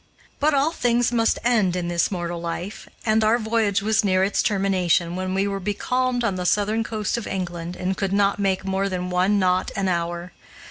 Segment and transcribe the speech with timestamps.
[0.39, 4.41] But all things must end in this mortal life, and our voyage was near its
[4.41, 8.65] termination, when we were becalmed on the Southern coast of England and could not make
[8.65, 10.31] more than one knot an hour.